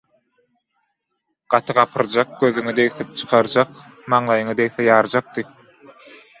Gaty 1.55 1.75
gapyrjak 1.79 2.33
gözüňe 2.41 2.75
degse 2.81 3.03
çykarjak, 3.21 3.69
maňlaýyňa 4.11 4.59
degse 4.65 4.91
ýarjakdy. 4.91 5.49